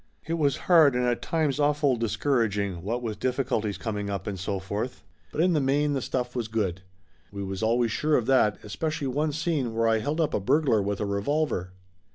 [0.25, 4.57] It was hard, and at times awful discouraging, what with difficulties coming up and so
[4.57, 5.03] forth.
[5.31, 6.81] But in the main the stuff was good.
[7.31, 10.81] We was always sure of that, especially one scene where I held up a burglar
[10.81, 11.73] with a revolver.